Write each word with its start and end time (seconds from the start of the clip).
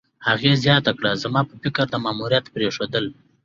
هغې 0.27 0.51
زیاته 0.63 0.91
کړه: 0.97 1.11
"زما 1.23 1.41
په 1.49 1.55
فکر، 1.63 1.85
د 1.89 1.95
ماموریت 2.05 2.45
پرېښودل 2.55 3.05